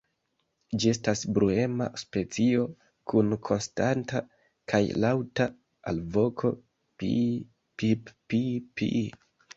Ĝi 0.83 0.87
estas 0.91 1.19
bruema 1.37 1.87
specio, 2.03 2.63
kun 3.13 3.29
konstanta 3.49 4.21
kaj 4.73 4.79
laŭta 5.05 5.47
alvoko 5.93 6.53
"pii-pip-pii-pii". 7.03 9.07